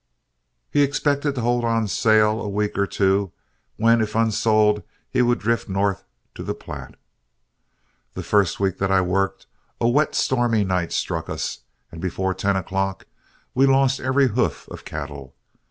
[0.71, 3.31] He expected to hold on sale a week or two,
[3.75, 6.95] when if unsold he would drift north to the Platte.
[8.15, 9.45] The first week that I worked,
[9.79, 11.59] a wet stormy night struck us,
[11.91, 13.05] and before ten o'clock
[13.53, 15.35] we lost every hoof of cattle.